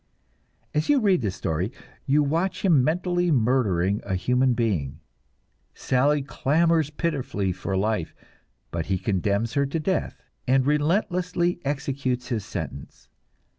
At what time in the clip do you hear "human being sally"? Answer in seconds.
4.15-6.23